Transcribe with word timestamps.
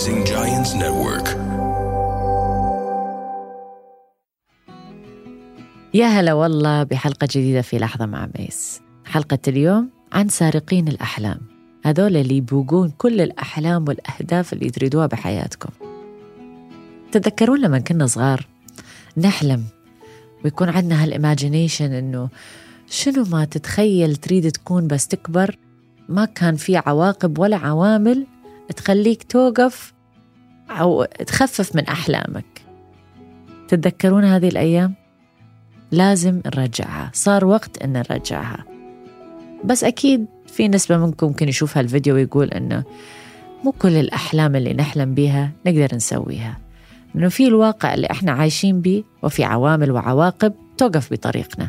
Rising 0.00 0.24
Giants 0.24 0.72
Network. 0.74 1.28
يا 5.94 6.06
هلا 6.06 6.32
والله 6.32 6.82
بحلقة 6.82 7.28
جديدة 7.30 7.62
في 7.62 7.78
لحظة 7.78 8.06
مع 8.06 8.28
ميس 8.38 8.80
حلقة 9.04 9.38
اليوم 9.48 9.90
عن 10.12 10.28
سارقين 10.28 10.88
الأحلام. 10.88 11.40
هذول 11.84 12.16
اللي 12.16 12.36
يبوقون 12.36 12.90
كل 12.98 13.20
الأحلام 13.20 13.84
والأهداف 13.88 14.52
اللي 14.52 14.70
تريدوها 14.70 15.06
بحياتكم. 15.06 15.70
تتذكرون 17.12 17.60
لما 17.60 17.78
كنا 17.78 18.06
صغار 18.06 18.46
نحلم 19.16 19.64
ويكون 20.44 20.68
عندنا 20.68 21.04
هال 21.04 21.18
imagination 21.18 21.92
إنه 21.92 22.28
شنو 22.86 23.24
ما 23.24 23.44
تتخيل 23.44 24.16
تريد 24.16 24.50
تكون 24.50 24.86
بس 24.86 25.08
تكبر؟ 25.08 25.56
ما 26.08 26.24
كان 26.24 26.56
في 26.56 26.76
عواقب 26.76 27.38
ولا 27.38 27.56
عوامل 27.56 28.26
تخليك 28.76 29.22
توقف 29.22 29.92
أو 30.70 31.04
تخفف 31.04 31.76
من 31.76 31.86
أحلامك. 31.86 32.62
تتذكرون 33.68 34.24
هذه 34.24 34.48
الأيام؟ 34.48 34.94
لازم 35.92 36.40
نرجعها. 36.46 37.10
صار 37.14 37.44
وقت 37.44 37.82
أن 37.82 37.92
نرجعها. 37.92 38.64
بس 39.64 39.84
أكيد 39.84 40.26
في 40.46 40.68
نسبة 40.68 40.98
منكم 40.98 41.26
ممكن 41.26 41.48
يشوف 41.48 41.78
هالفيديو 41.78 42.14
ويقول 42.14 42.48
أنه 42.48 42.84
مو 43.64 43.72
كل 43.72 43.96
الأحلام 43.96 44.56
اللي 44.56 44.74
نحلم 44.74 45.14
بيها 45.14 45.50
نقدر 45.66 45.96
نسويها. 45.96 46.58
لأنه 47.14 47.28
في 47.28 47.46
الواقع 47.46 47.94
اللي 47.94 48.08
إحنا 48.10 48.32
عايشين 48.32 48.80
بيه 48.80 49.02
وفي 49.22 49.44
عوامل 49.44 49.90
وعواقب 49.90 50.54
توقف 50.78 51.12
بطريقنا. 51.12 51.68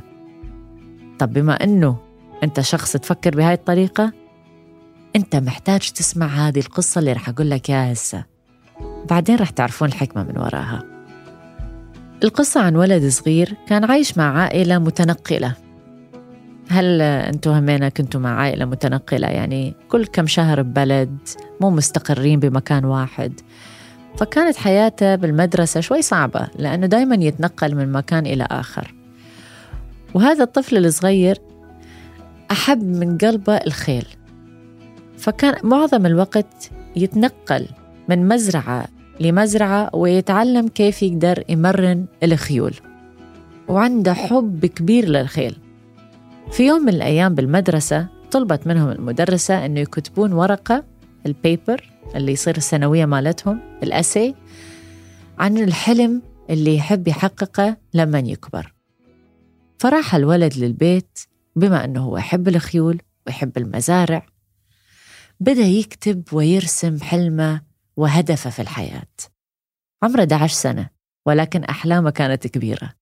طب 1.20 1.34
بما 1.34 1.64
أنه 1.64 1.98
أنت 2.44 2.60
شخص 2.60 2.94
تفكر 2.94 3.36
بهاي 3.36 3.54
الطريقة 3.54 4.14
أنت 5.16 5.36
محتاج 5.36 5.90
تسمع 5.90 6.28
هذه 6.28 6.60
القصة 6.60 7.00
اللي 7.00 7.14
رح 7.14 7.30
أقول 7.30 7.50
لك 7.50 7.70
إياها 7.70 7.94
هسه. 7.94 8.26
بعدين 9.10 9.36
رح 9.36 9.50
تعرفون 9.50 9.88
الحكمة 9.88 10.24
من 10.24 10.38
وراها. 10.38 10.84
القصة 12.24 12.62
عن 12.62 12.76
ولد 12.76 13.08
صغير 13.08 13.56
كان 13.68 13.86
عايش 13.86 14.18
مع 14.18 14.42
عائلة 14.42 14.78
متنقلة. 14.78 15.56
هل 16.70 17.02
أنتم 17.02 17.52
همينا 17.52 17.90
كنتوا 17.90 18.22
مع 18.22 18.40
عائلة 18.40 18.66
متنقلة؟ 18.66 19.28
يعني 19.28 19.76
كل 19.90 20.06
كم 20.06 20.28
شهر 20.28 20.62
ببلد 20.62 21.18
مو 21.62 21.70
مستقرين 21.70 22.40
بمكان 22.40 22.86
واحد. 22.86 23.40
فكانت 24.18 24.58
حياته 24.58 25.16
بالمدرسة 25.16 25.80
شوي 25.80 26.02
صعبة 26.02 26.48
لأنه 26.56 26.88
دايما 26.88 27.16
يتنقل 27.16 27.76
من 27.76 27.92
مكان 27.92 28.26
إلى 28.26 28.48
آخر. 28.52 28.94
وهذا 30.14 30.44
الطفل 30.44 30.86
الصغير 30.86 31.38
أحب 32.52 32.84
من 32.84 33.18
قلبه 33.18 33.56
الخيل. 33.56 34.06
فكان 35.22 35.56
معظم 35.64 36.06
الوقت 36.06 36.72
يتنقل 36.96 37.68
من 38.10 38.28
مزرعة 38.28 38.88
لمزرعة 39.20 39.90
ويتعلم 39.94 40.68
كيف 40.68 41.04
يقدر 41.04 41.44
يمرن 41.50 42.06
الخيول. 42.24 42.74
وعنده 43.68 44.14
حب 44.14 44.66
كبير 44.66 45.06
للخيل. 45.06 45.58
في 46.52 46.68
يوم 46.68 46.82
من 46.82 46.90
الأيام 46.90 47.36
بالمدرسة 47.36 48.08
طلبت 48.32 48.68
منهم 48.68 48.90
المدرسة 48.90 49.66
أنه 49.66 49.80
يكتبون 49.80 50.34
ورقة 50.34 50.84
البيبر 51.26 51.90
اللي 52.16 52.32
يصير 52.32 52.58
السنوية 52.58 53.06
مالتهم 53.06 53.60
الأسي 53.84 54.36
عن 55.40 55.58
الحلم 55.58 56.22
اللي 56.50 56.76
يحب 56.76 57.08
يحققه 57.08 57.78
لما 57.94 58.20
يكبر. 58.20 58.74
فراح 59.80 60.16
الولد 60.16 60.58
للبيت 60.58 61.20
بما 61.56 61.86
أنه 61.86 62.00
هو 62.00 62.18
يحب 62.18 62.48
الخيول 62.48 63.02
ويحب 63.28 63.58
المزارع 63.58 64.31
بدأ 65.42 65.62
يكتب 65.62 66.24
ويرسم 66.34 67.00
حلمه 67.02 67.62
وهدفه 67.98 68.50
في 68.50 68.62
الحياة. 68.62 69.08
عمره 70.04 70.20
11 70.22 70.54
سنة 70.54 70.90
ولكن 71.26 71.64
أحلامه 71.64 72.10
كانت 72.10 72.48
كبيرة. 72.48 72.94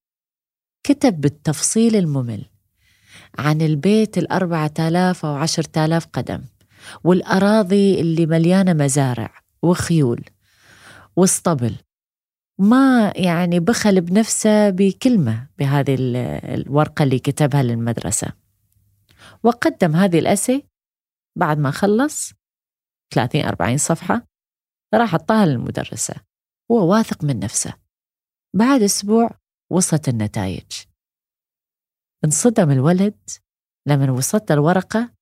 كتب 0.84 1.22
بالتفصيل 1.22 1.96
الممل 1.96 2.46
عن 3.38 3.62
البيت 3.62 4.18
الأربعة 4.18 4.74
آلاف 4.80 5.26
أو 5.26 5.36
عشرة 5.36 5.86
آلاف 5.86 6.06
قدم 6.06 6.42
والأراضي 7.04 8.02
اللي 8.02 8.26
مليانة 8.26 8.74
مزارع 8.74 9.34
وخيول 9.62 10.24
واسطبل. 11.16 11.76
ما 12.60 13.14
يعني 13.16 13.60
بخل 13.60 14.02
بنفسه 14.02 14.70
بكلمة 14.70 15.48
بهذه 15.60 15.96
ال- 15.96 16.16
الورقة 16.60 17.04
اللي 17.04 17.20
كتبها 17.20 17.64
للمدرسة. 17.64 18.28
وقدم 19.44 19.96
هذه 19.96 20.20
الأسي 20.20 20.69
بعد 21.40 21.58
ما 21.58 21.72
خلص 21.72 22.34
30 23.14 23.42
40 23.42 23.78
صفحة 23.78 24.28
راح 24.94 25.12
حطها 25.12 25.46
للمدرسة 25.46 26.16
هو 26.72 26.92
واثق 26.92 27.24
من 27.24 27.40
نفسه. 27.40 27.74
بعد 28.56 28.82
أسبوع 28.82 29.30
وصلت 29.72 30.10
النتائج. 30.10 30.72
انصدم 32.26 32.72
الولد 32.72 33.30
لما 33.88 34.12
وصلت 34.12 34.52
الورقة 34.52 35.14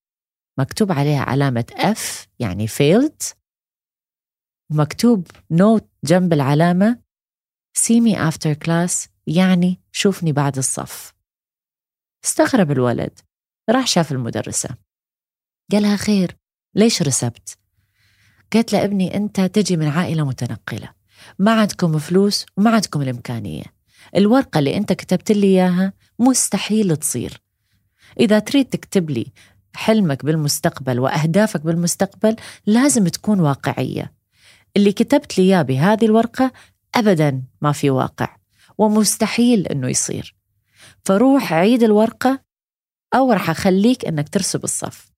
مكتوب 0.60 0.92
عليها 0.92 1.22
علامة 1.22 1.66
F 1.74 2.28
يعني 2.40 2.68
failed 2.68 3.36
ومكتوب 4.72 5.28
نوت 5.52 5.90
جنب 6.04 6.34
العلامة 6.34 7.02
see 7.78 8.02
me 8.02 8.16
after 8.16 8.56
class 8.66 9.10
يعني 9.28 9.82
شوفني 9.92 10.32
بعد 10.32 10.58
الصف 10.58 11.14
استغرب 12.26 12.72
الولد 12.72 13.20
راح 13.70 13.88
شاف 13.88 14.12
المدرسة. 14.12 14.87
قالها 15.72 15.96
خير. 15.96 16.38
ليش 16.76 17.02
رسبت؟ 17.02 17.58
قالت 18.54 18.74
له 18.74 18.84
أبني 18.84 19.16
أنت 19.16 19.42
تجي 19.42 19.78
من 19.78 19.88
عائلة 19.88 20.26
متنقلة. 20.26 20.90
ما 21.40 21.52
عندكم 21.52 22.00
فلوس 22.00 22.46
وما 22.58 22.72
عندكم 22.72 23.02
الإمكانية. 23.02 23.64
الورقة 24.16 24.60
اللي 24.60 24.78
أنت 24.78 24.94
كتبت 24.94 25.32
لي 25.32 25.48
إياها 25.48 25.94
مستحيل 26.20 26.98
تصير. 26.98 27.42
إذا 28.20 28.40
تريد 28.40 28.66
تكتب 28.66 29.10
لي 29.10 29.26
حلمك 29.76 30.26
بالمستقبل 30.26 31.00
وأهدافك 31.00 31.62
بالمستقبل 31.62 32.36
لازم 32.66 33.08
تكون 33.08 33.40
واقعية. 33.40 34.14
اللي 34.78 34.92
كتبت 34.92 35.38
لي 35.38 35.44
إياه 35.44 35.62
بهذه 35.62 36.06
الورقة 36.06 36.52
أبدا 36.96 37.44
ما 37.62 37.72
في 37.72 37.90
واقع 37.90 38.38
ومستحيل 38.78 39.68
أنه 39.68 39.88
يصير. 39.90 40.36
فروح 41.06 41.54
عيد 41.54 41.84
الورقة 41.84 42.40
أو 43.16 43.32
راح 43.32 43.50
أخليك 43.50 44.06
أنك 44.06 44.30
ترسب 44.30 44.64
الصف. 44.64 45.17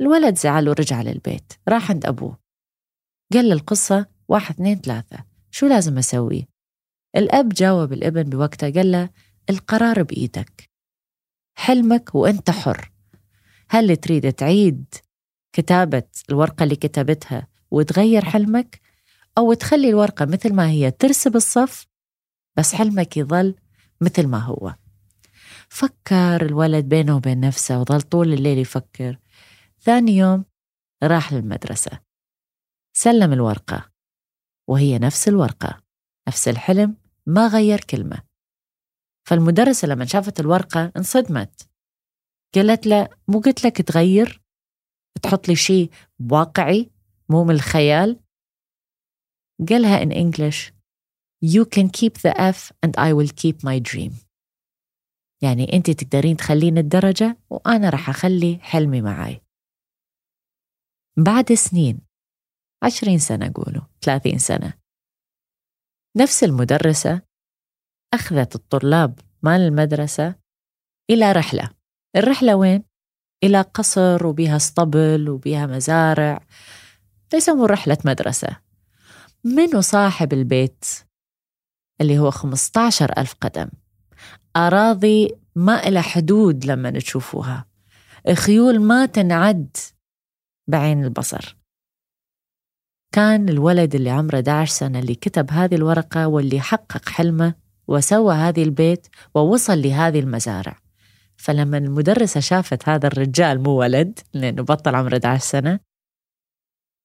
الولد 0.00 0.38
زعل 0.38 0.68
ورجع 0.68 1.02
للبيت. 1.02 1.52
راح 1.68 1.90
عند 1.90 2.06
أبوه. 2.06 2.38
قال 3.32 3.52
القصة 3.52 4.06
واحد 4.28 4.54
اثنين 4.54 4.80
ثلاثة. 4.80 5.24
شو 5.50 5.66
لازم 5.66 5.98
أسوي؟ 5.98 6.48
الأب 7.16 7.48
جاوب 7.48 7.92
الابن 7.92 8.22
بوقتها 8.22 8.70
قال 8.70 8.92
له 8.92 9.10
القرار 9.50 10.02
بإيدك. 10.02 10.70
حلمك 11.58 12.14
وأنت 12.14 12.50
حر. 12.50 12.92
هل 13.68 13.96
تريد 13.96 14.32
تعيد 14.32 14.94
كتابة 15.52 16.02
الورقة 16.30 16.62
اللي 16.64 16.76
كتبتها 16.76 17.46
وتغير 17.70 18.24
حلمك؟ 18.24 18.80
أو 19.38 19.52
تخلي 19.52 19.88
الورقة 19.88 20.24
مثل 20.24 20.54
ما 20.54 20.70
هي 20.70 20.90
ترسب 20.90 21.36
الصف 21.36 21.86
بس 22.56 22.74
حلمك 22.74 23.16
يظل 23.16 23.54
مثل 24.00 24.26
ما 24.26 24.38
هو. 24.38 24.74
فكر 25.68 26.46
الولد 26.46 26.84
بينه 26.84 27.16
وبين 27.16 27.40
نفسه 27.40 27.80
وظل 27.80 28.02
طول 28.02 28.32
الليل 28.32 28.58
يفكر. 28.58 29.18
ثاني 29.86 30.12
يوم 30.12 30.44
راح 31.02 31.32
للمدرسة. 31.32 32.00
سلم 32.96 33.32
الورقة 33.32 33.92
وهي 34.68 34.98
نفس 34.98 35.28
الورقة 35.28 35.82
نفس 36.28 36.48
الحلم 36.48 36.96
ما 37.26 37.46
غير 37.46 37.80
كلمة. 37.80 38.22
فالمدرسة 39.26 39.88
لما 39.88 40.04
شافت 40.04 40.40
الورقة 40.40 40.92
انصدمت. 40.96 41.68
قالت 42.54 42.86
له 42.86 43.08
مو 43.28 43.40
قلت 43.40 43.66
لك 43.66 43.82
تغير؟ 43.82 44.42
تحط 45.22 45.48
لي 45.48 45.56
شيء 45.56 45.90
واقعي 46.30 46.90
مو 47.28 47.44
من 47.44 47.54
الخيال؟ 47.54 48.20
قالها 49.68 50.04
in 50.04 50.10
English 50.10 50.72
You 51.44 51.64
can 51.64 51.88
keep 51.90 52.18
the 52.18 52.34
F 52.40 52.72
and 52.86 52.92
I 52.98 53.12
will 53.12 53.32
keep 53.42 53.62
my 53.62 53.78
dream. 53.78 54.12
يعني 55.42 55.72
أنت 55.72 55.90
تقدرين 55.90 56.36
تخلين 56.36 56.78
الدرجة 56.78 57.38
وأنا 57.50 57.90
راح 57.90 58.08
أخلي 58.08 58.58
حلمي 58.62 59.02
معاي. 59.02 59.45
بعد 61.18 61.52
سنين. 61.52 62.00
عشرين 62.82 63.18
سنة 63.18 63.52
قولوا 63.54 63.82
ثلاثين 64.02 64.38
سنة. 64.38 64.74
نفس 66.16 66.44
المدرسة 66.44 67.22
أخذت 68.14 68.54
الطلاب 68.54 69.18
مال 69.42 69.60
المدرسة 69.60 70.34
إلى 71.10 71.32
رحلة. 71.32 71.70
الرحلة 72.16 72.54
وين؟ 72.54 72.84
إلى 73.44 73.60
قصر 73.60 74.26
وبيها 74.26 74.56
اسطبل 74.56 75.28
وبيها 75.28 75.66
مزارع. 75.66 76.46
يسموا 77.34 77.66
رحلة 77.66 77.98
مدرسة. 78.04 78.56
منو 79.44 79.80
صاحب 79.80 80.32
البيت؟ 80.32 80.84
اللي 82.00 82.18
هو 82.18 82.30
15 82.30 83.18
ألف 83.18 83.34
قدم. 83.40 83.68
أراضي 84.56 85.34
ما 85.54 85.88
إلى 85.88 86.02
حدود 86.02 86.64
لما 86.64 86.90
تشوفوها 86.90 87.66
خيول 88.34 88.80
ما 88.80 89.06
تنعد. 89.06 89.76
بعين 90.68 91.04
البصر. 91.04 91.56
كان 93.14 93.48
الولد 93.48 93.94
اللي 93.94 94.10
عمره 94.10 94.36
11 94.36 94.72
سنة 94.72 94.98
اللي 94.98 95.14
كتب 95.14 95.50
هذه 95.50 95.74
الورقة 95.74 96.28
واللي 96.28 96.60
حقق 96.60 97.08
حلمه 97.08 97.54
وسوى 97.88 98.34
هذه 98.34 98.62
البيت 98.62 99.06
ووصل 99.34 99.82
لهذه 99.82 100.20
المزارع. 100.20 100.78
فلما 101.36 101.78
المدرسة 101.78 102.40
شافت 102.40 102.88
هذا 102.88 103.06
الرجال 103.06 103.62
مو 103.62 103.70
ولد 103.70 104.18
لأنه 104.34 104.62
بطل 104.62 104.94
عمره 104.94 105.14
11 105.14 105.44
سنة 105.44 105.80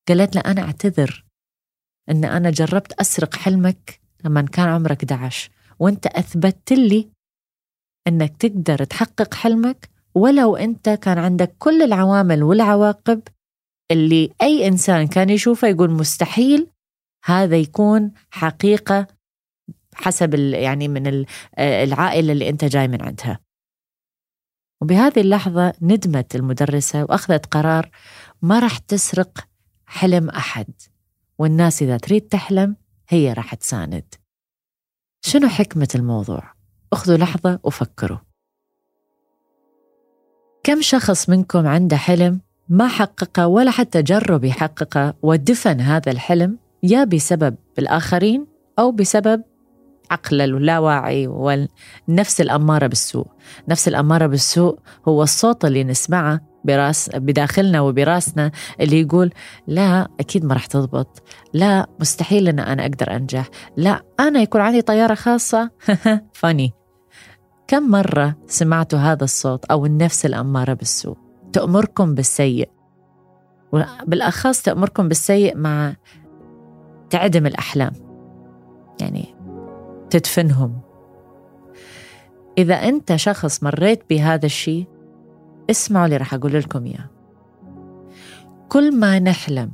قالت 0.07 0.35
له 0.35 0.41
أنا 0.41 0.61
أعتذر 0.61 1.25
أن 2.09 2.25
أنا 2.25 2.49
جربت 2.49 2.93
أسرق 2.93 3.35
حلمك 3.35 3.99
لما 4.25 4.41
كان 4.41 4.67
عمرك 4.69 5.03
11 5.03 5.49
وأنت 5.79 6.07
أثبتت 6.07 6.71
لي 6.71 7.09
أنك 8.07 8.37
تقدر 8.37 8.83
تحقق 8.83 9.33
حلمك 9.33 9.89
ولو 10.15 10.55
أنت 10.55 10.89
كان 10.89 11.17
عندك 11.17 11.55
كل 11.59 11.81
العوامل 11.81 12.43
والعواقب 12.43 13.21
اللي 13.91 14.31
أي 14.41 14.67
إنسان 14.67 15.07
كان 15.07 15.29
يشوفه 15.29 15.67
يقول 15.67 15.91
مستحيل 15.91 16.67
هذا 17.25 17.57
يكون 17.57 18.11
حقيقة 18.31 19.07
حسب 19.93 20.33
يعني 20.33 20.87
من 20.87 21.25
العائلة 21.59 22.33
اللي 22.33 22.49
أنت 22.49 22.65
جاي 22.65 22.87
من 22.87 23.01
عندها. 23.01 23.39
وبهذه 24.81 25.21
اللحظة 25.21 25.73
ندمت 25.81 26.35
المدرسة 26.35 27.03
وأخذت 27.03 27.45
قرار 27.45 27.89
ما 28.41 28.59
راح 28.59 28.77
تسرق 28.77 29.47
حلم 29.85 30.29
أحد 30.29 30.67
والناس 31.37 31.81
إذا 31.81 31.97
تريد 31.97 32.21
تحلم 32.21 32.75
هي 33.09 33.33
راح 33.33 33.55
تساند. 33.55 34.15
شنو 35.21 35.47
حكمة 35.47 35.87
الموضوع؟ 35.95 36.53
أخذوا 36.93 37.17
لحظة 37.17 37.59
وفكروا. 37.63 38.17
كم 40.63 40.81
شخص 40.81 41.29
منكم 41.29 41.67
عنده 41.67 41.97
حلم 41.97 42.41
ما 42.71 42.87
حققه 42.87 43.47
ولا 43.47 43.71
حتى 43.71 44.01
جرب 44.01 44.43
يحققه 44.43 45.13
ودفن 45.21 45.81
هذا 45.81 46.11
الحلم 46.11 46.57
يا 46.83 47.03
بسبب 47.03 47.55
الآخرين 47.79 48.45
أو 48.79 48.91
بسبب 48.91 49.43
عقل 50.11 50.41
اللاواعي 50.41 51.27
والنفس 51.27 52.41
الأمارة 52.41 52.87
بالسوء. 52.87 53.27
نفس 53.67 53.87
الأمارة 53.87 54.27
بالسوء 54.27 54.79
هو 55.07 55.23
الصوت 55.23 55.65
اللي 55.65 55.83
نسمعه 55.83 56.41
براس 56.65 57.09
بداخلنا 57.15 57.81
وبراسنا 57.81 58.51
اللي 58.79 59.01
يقول 59.01 59.31
لا 59.67 60.07
أكيد 60.19 60.45
ما 60.45 60.53
راح 60.53 60.65
تضبط. 60.65 61.23
لا 61.53 61.87
مستحيل 61.99 62.47
إن 62.47 62.59
أنا 62.59 62.81
أقدر 62.81 63.15
أنجح. 63.15 63.49
لا 63.77 64.01
أنا 64.19 64.39
يكون 64.41 64.61
عندي 64.61 64.81
طيارة 64.81 65.13
خاصة. 65.13 65.69
فاني 66.33 66.73
كم 67.67 67.89
مرة 67.89 68.35
سمعتوا 68.47 68.99
هذا 68.99 69.23
الصوت 69.23 69.65
أو 69.65 69.85
النفس 69.85 70.25
الأمارة 70.25 70.73
بالسوء؟ 70.73 71.30
تأمركم 71.53 72.15
بالسيء. 72.15 72.69
بالاخص 74.07 74.61
تأمركم 74.61 75.07
بالسيء 75.07 75.57
مع 75.57 75.95
تعدم 77.09 77.45
الأحلام. 77.45 77.91
يعني 79.01 79.35
تدفنهم. 80.09 80.79
إذا 82.57 82.75
أنت 82.75 83.15
شخص 83.15 83.63
مريت 83.63 84.03
بهذا 84.09 84.45
الشيء 84.45 84.87
اسمعوا 85.69 86.05
اللي 86.05 86.17
راح 86.17 86.33
أقول 86.33 86.53
لكم 86.53 86.85
إياه. 86.85 87.09
كل 88.69 88.99
ما 88.99 89.19
نحلم 89.19 89.71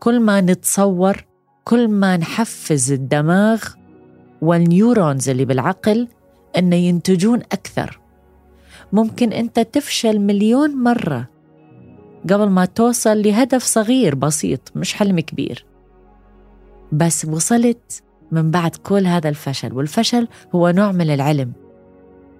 كل 0.00 0.20
ما 0.20 0.40
نتصور 0.40 1.24
كل 1.64 1.88
ما 1.88 2.16
نحفز 2.16 2.92
الدماغ 2.92 3.64
والنيورونز 4.42 5.28
اللي 5.28 5.44
بالعقل 5.44 6.08
أن 6.56 6.72
ينتجون 6.72 7.38
أكثر. 7.38 8.00
ممكن 8.94 9.32
أنت 9.32 9.60
تفشل 9.60 10.18
مليون 10.18 10.82
مرة 10.82 11.28
قبل 12.30 12.48
ما 12.48 12.64
توصل 12.64 13.22
لهدف 13.22 13.62
صغير 13.62 14.14
بسيط 14.14 14.72
مش 14.76 14.94
حلم 14.94 15.20
كبير. 15.20 15.66
بس 16.92 17.24
وصلت 17.24 18.02
من 18.32 18.50
بعد 18.50 18.76
كل 18.76 19.06
هذا 19.06 19.28
الفشل 19.28 19.72
والفشل 19.72 20.28
هو 20.54 20.70
نوع 20.70 20.92
من 20.92 21.14
العلم 21.14 21.52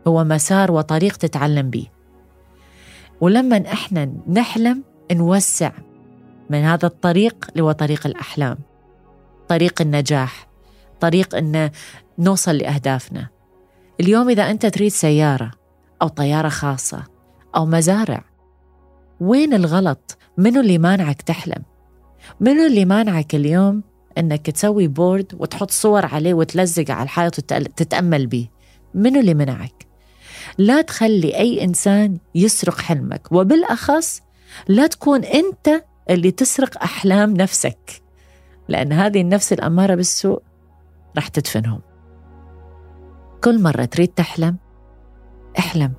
هو 0.07 0.25
مسار 0.25 0.73
وطريق 0.73 1.17
تتعلم 1.17 1.71
به 1.71 1.87
ولما 3.21 3.57
إحنا 3.73 4.13
نحلم 4.29 4.85
نوسع 5.13 5.73
من 6.51 6.59
هذا 6.59 6.87
الطريق 6.87 7.47
اللي 7.53 7.63
هو 7.63 7.73
طريق 7.73 8.07
الأحلام 8.07 8.59
طريق 9.49 9.81
النجاح 9.81 10.49
طريق 11.01 11.35
أن 11.35 11.71
نوصل 12.19 12.57
لأهدافنا. 12.57 13.29
اليوم 14.01 14.29
إذا 14.29 14.51
أنت 14.51 14.67
تريد 14.67 14.91
سيارة 14.91 15.64
أو 16.03 16.09
طيارة 16.09 16.49
خاصة 16.49 17.05
أو 17.57 17.67
مزارع 17.67 18.25
وين 19.21 19.55
الغلط؟ 19.55 20.19
منو 20.39 20.61
اللي 20.61 20.79
مانعك 20.79 21.23
تحلم؟ 21.23 21.63
منو 22.41 22.67
اللي 22.67 22.85
مانعك 22.85 23.35
اليوم 23.35 23.83
إنك 24.19 24.51
تسوي 24.51 24.89
بورد 24.89 25.35
وتحط 25.39 25.71
صور 25.71 26.07
عليه 26.07 26.35
وتلزق 26.35 26.91
على 26.91 27.03
الحائط 27.03 27.39
وتتامل 27.39 28.27
به 28.27 28.49
منو 28.95 29.21
اللي 29.21 29.35
منعك 29.35 29.87
لا 30.59 30.83
تخلي 30.83 31.37
أي 31.37 31.65
إنسان 31.65 32.19
يسرق 32.35 32.81
حلمك 32.81 33.33
وبالأخص 33.33 34.21
لا 34.69 34.87
تكون 34.87 35.25
أنت 35.25 35.85
اللي 36.11 36.31
تسرق 36.31 36.83
أحلام 36.83 37.35
نفسك 37.35 38.03
لأن 38.69 38.93
هذه 38.93 39.21
النفس 39.21 39.53
الأمارة 39.53 39.95
بالسوء 39.95 40.43
رح 41.17 41.29
تدفنهم 41.29 41.81
كل 43.45 43.63
مرة 43.63 43.85
تريد 43.85 44.09
تحلم 44.09 44.57
احلم. 45.59 45.93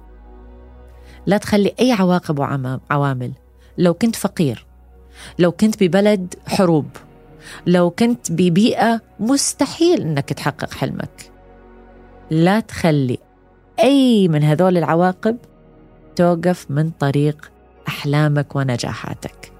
لا 1.25 1.37
تخلي 1.37 1.73
أي 1.79 1.91
عواقب 1.91 2.39
وعوامل 2.39 3.31
لو 3.77 3.93
كنت 3.93 4.15
فقير 4.15 4.65
لو 5.39 5.51
كنت 5.51 5.83
ببلد 5.83 6.35
حروب 6.47 6.87
لو 7.67 7.89
كنت 7.89 8.31
ببيئة 8.31 9.01
مستحيل 9.19 10.01
أنك 10.01 10.33
تحقق 10.33 10.73
حلمك. 10.73 11.31
لا 12.31 12.59
تخلي 12.59 13.17
أي 13.79 14.27
من 14.27 14.43
هذول 14.43 14.77
العواقب 14.77 15.37
توقف 16.15 16.71
من 16.71 16.89
طريق 16.89 17.51
أحلامك 17.87 18.55
ونجاحاتك. 18.55 19.51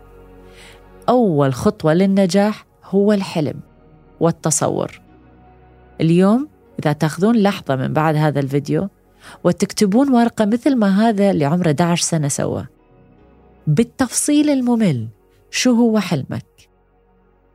أول 1.10 1.54
خطوة 1.54 1.94
للنجاح 1.94 2.66
هو 2.84 3.14
الحلم 3.14 3.60
والتصور. 4.20 5.02
اليوم 6.02 6.48
إذا 6.80 6.94
تأخذون 6.94 7.36
لحظة 7.36 7.76
من 7.76 7.94
بعد 7.94 8.16
هذا 8.16 8.40
الفيديو 8.40 8.90
وتكتبون 9.44 10.10
ورقة 10.10 10.46
مثل 10.46 10.76
ما 10.76 11.10
هذا 11.10 11.32
اللي 11.32 11.46
عمره 11.46 11.68
11 11.68 12.04
سنة 12.04 12.28
سوى 12.28 12.68
بالتفصيل 13.68 14.50
الممل 14.50 15.08
شو 15.52 15.72
هو 15.72 16.00
حلمك؟ 16.00 16.70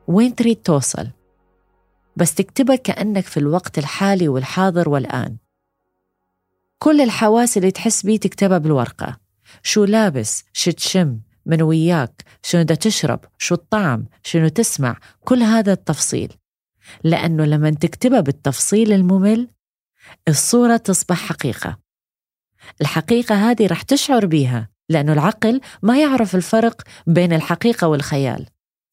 وين 0.09 0.35
تريد 0.35 0.57
توصل؟ 0.57 1.09
بس 2.17 2.35
تكتبها 2.35 2.77
كأنك 2.77 3.25
في 3.25 3.37
الوقت 3.37 3.79
الحالي 3.79 4.29
والحاضر 4.29 4.89
والآن. 4.89 5.37
كل 6.79 7.00
الحواس 7.00 7.57
اللي 7.57 7.71
تحس 7.71 8.07
بيه 8.07 8.19
تكتبها 8.19 8.59
بالورقة. 8.59 9.17
شو 9.62 9.85
لابس 9.85 10.45
شو 10.53 10.71
تشم 10.71 11.19
من 11.47 11.62
وياك 11.62 12.25
شنو 12.43 12.62
دا 12.62 12.75
تشرب 12.75 13.21
شو 13.39 13.55
الطعم 13.55 14.07
شنو 14.23 14.49
تسمع 14.49 14.97
كل 15.25 15.43
هذا 15.43 15.73
التفصيل. 15.73 16.33
لأنه 17.05 17.45
لما 17.45 17.71
تكتبها 17.71 18.21
بالتفصيل 18.21 18.93
الممل 18.93 19.49
الصورة 20.29 20.76
تصبح 20.76 21.17
حقيقة. 21.17 21.79
الحقيقة 22.81 23.50
هذه 23.50 23.67
رح 23.67 23.83
تشعر 23.83 24.26
بيها 24.26 24.69
لأنه 24.88 25.12
العقل 25.12 25.61
ما 25.83 26.00
يعرف 26.00 26.35
الفرق 26.35 26.83
بين 27.07 27.33
الحقيقة 27.33 27.88
والخيال. 27.88 28.47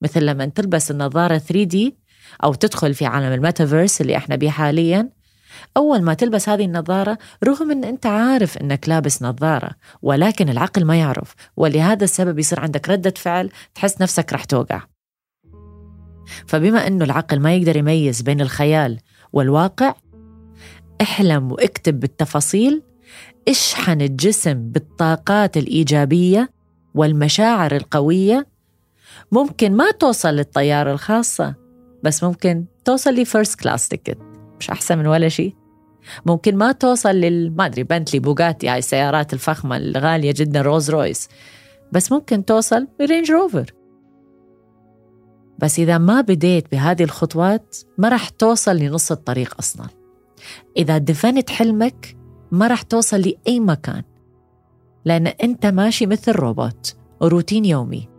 مثل 0.03 0.25
لما 0.25 0.45
تلبس 0.45 0.91
النظارة 0.91 1.37
3D 1.37 1.77
أو 2.43 2.53
تدخل 2.53 2.93
في 2.93 3.05
عالم 3.05 3.33
الميتافيرس 3.33 4.01
اللي 4.01 4.17
إحنا 4.17 4.35
بيه 4.35 4.49
حاليا 4.49 5.09
أول 5.77 6.01
ما 6.01 6.13
تلبس 6.13 6.49
هذه 6.49 6.65
النظارة 6.65 7.17
رغم 7.43 7.71
أن 7.71 7.83
أنت 7.83 8.05
عارف 8.05 8.57
أنك 8.57 8.89
لابس 8.89 9.23
نظارة 9.23 9.69
ولكن 10.01 10.49
العقل 10.49 10.85
ما 10.85 10.99
يعرف 10.99 11.33
ولهذا 11.57 12.03
السبب 12.03 12.39
يصير 12.39 12.59
عندك 12.59 12.89
ردة 12.89 13.13
فعل 13.17 13.49
تحس 13.75 14.01
نفسك 14.01 14.33
رح 14.33 14.43
توقع. 14.43 14.81
فبما 16.47 16.87
أنه 16.87 17.05
العقل 17.05 17.39
ما 17.39 17.55
يقدر 17.55 17.77
يميز 17.77 18.21
بين 18.21 18.41
الخيال 18.41 18.99
والواقع 19.33 19.95
احلم 21.01 21.51
واكتب 21.51 21.99
بالتفاصيل 21.99 22.83
اشحن 23.47 24.01
الجسم 24.01 24.53
بالطاقات 24.53 25.57
الإيجابية 25.57 26.49
والمشاعر 26.95 27.75
القوية. 27.75 28.47
ممكن 29.31 29.71
ما 29.71 29.91
توصل 29.91 30.29
للطيارة 30.29 30.91
الخاصة 30.91 31.55
بس 32.03 32.23
ممكن 32.23 32.65
توصل 32.85 33.13
ل 33.13 33.25
first 33.25 33.59
class 33.59 33.87
ticket 33.87 34.17
مش 34.59 34.69
أحسن 34.69 34.97
من 34.97 35.07
ولا 35.07 35.29
شيء. 35.29 35.55
ممكن 36.25 36.55
ما 36.55 36.71
توصل 36.71 37.09
لل 37.15 37.55
ما 37.55 37.65
أدري 37.65 37.83
Bentley 37.83 38.19
Bugatti 38.19 38.69
هاي 38.69 38.77
السيارات 38.77 39.33
الفخمة 39.33 39.77
الغالية 39.77 40.33
جدا 40.35 40.61
Rolls 40.61 40.89
Royce 40.89 41.29
بس 41.91 42.11
ممكن 42.11 42.45
توصل 42.45 42.87
ب 42.99 43.05
Range 43.05 43.31
Rover 43.31 43.73
بس 45.59 45.79
إذا 45.79 45.97
ما 45.97 46.21
بديت 46.21 46.71
بهذه 46.71 47.03
الخطوات 47.03 47.77
ما 47.97 48.09
راح 48.09 48.29
توصل 48.29 48.77
لنص 48.77 49.11
الطريق 49.11 49.55
أصلا. 49.59 49.96
إذا 50.77 50.97
دفنت 50.97 51.49
حلمك 51.49 52.17
ما 52.51 52.67
راح 52.67 52.81
توصل 52.81 53.21
لأي 53.21 53.59
مكان 53.59 54.03
لأن 55.05 55.27
أنت 55.27 55.65
ماشي 55.65 56.05
مثل 56.05 56.31
روبوت 56.31 56.97
روتين 57.21 57.65
يومي. 57.65 58.09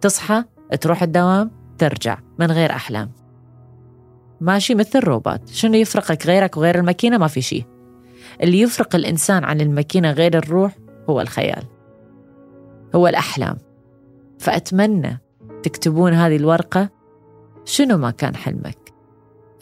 تصحى 0.00 0.44
تروح 0.80 1.02
الدوام 1.02 1.50
ترجع 1.78 2.18
من 2.38 2.50
غير 2.50 2.70
أحلام. 2.70 3.10
ماشي 4.40 4.74
مثل 4.74 4.98
روبوت 4.98 5.48
شنو 5.48 5.74
يفرقك 5.74 6.26
غيرك 6.26 6.56
وغير 6.56 6.78
الماكينة؟ 6.78 7.18
ما 7.18 7.26
في 7.26 7.42
شيء. 7.42 7.64
اللي 8.42 8.60
يفرق 8.60 8.94
الإنسان 8.94 9.44
عن 9.44 9.60
الماكينة 9.60 10.10
غير 10.10 10.38
الروح 10.38 10.76
هو 11.10 11.20
الخيال. 11.20 11.62
هو 12.94 13.08
الأحلام. 13.08 13.58
فأتمنى 14.38 15.20
تكتبون 15.62 16.12
هذه 16.12 16.36
الورقة. 16.36 16.88
شنو 17.64 17.96
ما 17.96 18.10
كان 18.10 18.36
حلمك؟ 18.36 18.85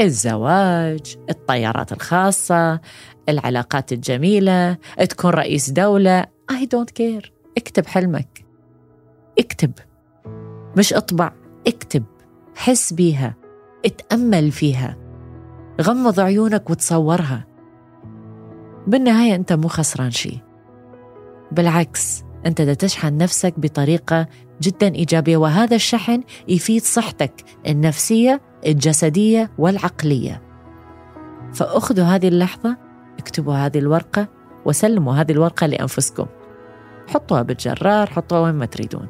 الزواج 0.00 1.16
الطيارات 1.30 1.92
الخاصة 1.92 2.80
العلاقات 3.28 3.92
الجميلة 3.92 4.76
تكون 4.98 5.30
رئيس 5.30 5.70
دولة. 5.70 6.22
I 6.52 6.64
don't 6.64 6.90
care. 7.00 7.30
اكتب 7.58 7.86
حلمك. 7.86 8.44
اكتب. 9.38 9.72
مش 10.76 10.92
اطبع. 10.92 11.32
اكتب. 11.66 12.04
حس 12.54 12.92
بيها. 12.92 13.34
اتأمل 13.84 14.50
فيها. 14.50 14.96
غمض 15.80 16.20
عيونك 16.20 16.70
وتصورها. 16.70 17.46
بالنهاية 18.86 19.34
أنت 19.34 19.52
مو 19.52 19.68
خسران 19.68 20.10
شيء. 20.10 20.38
بالعكس 21.52 22.22
أنت 22.46 22.60
دا 22.60 22.74
تشحن 22.74 23.16
نفسك 23.16 23.54
بطريقة 23.58 24.28
جدا 24.62 24.94
إيجابية 24.94 25.36
وهذا 25.36 25.76
الشحن 25.76 26.22
يفيد 26.48 26.82
صحتك 26.82 27.44
النفسية 27.66 28.40
الجسدية 28.66 29.50
والعقلية. 29.58 30.42
فأخذوا 31.54 32.04
هذه 32.04 32.28
اللحظة 32.28 32.76
اكتبوا 33.18 33.54
هذه 33.54 33.78
الورقة 33.78 34.28
وسلموا 34.64 35.14
هذه 35.14 35.32
الورقة 35.32 35.66
لأنفسكم. 35.66 36.26
حطوها 37.08 37.42
بالجرار 37.42 38.06
حطوها 38.06 38.40
وين 38.40 38.54
ما 38.54 38.66
تريدون. 38.66 39.08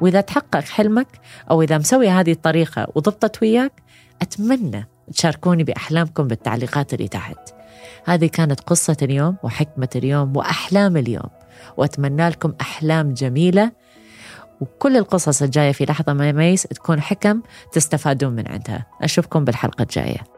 وإذا 0.00 0.20
تحقق 0.20 0.60
حلمك 0.60 1.08
أو 1.50 1.62
إذا 1.62 1.78
مسوي 1.78 2.08
هذه 2.08 2.32
الطريقة 2.32 2.86
وضبطت 2.94 3.42
وياك 3.42 3.72
أتمنى 4.22 4.88
تشاركوني 5.14 5.64
بأحلامكم 5.64 6.28
بالتعليقات 6.28 6.94
اللي 6.94 7.08
تحت. 7.08 7.38
هذه 8.04 8.26
كانت 8.26 8.60
قصة 8.60 8.96
اليوم 9.02 9.36
وحكمة 9.42 9.88
اليوم 9.96 10.36
وأحلام 10.36 10.96
اليوم. 10.96 11.30
وأتمنى 11.76 12.28
لكم 12.28 12.54
أحلام 12.60 13.14
جميلة 13.14 13.72
وكل 14.60 14.96
القصص 14.96 15.42
الجاية 15.42 15.72
في 15.72 15.84
لحظة 15.84 16.12
ما 16.12 16.28
يميز 16.28 16.62
تكون 16.62 17.00
حكم 17.00 17.42
تستفادون 17.72 18.32
من 18.32 18.48
عندها. 18.48 18.86
أشوفكم 19.02 19.44
بالحلقة 19.44 19.82
الجاية. 19.82 20.37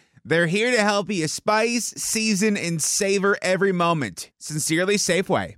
They're 0.23 0.47
here 0.47 0.71
to 0.71 0.81
help 0.81 1.09
you 1.09 1.27
spice, 1.27 1.93
season, 1.97 2.55
and 2.55 2.81
savor 2.81 3.37
every 3.41 3.71
moment. 3.71 4.31
Sincerely, 4.37 4.95
Safeway. 4.95 5.55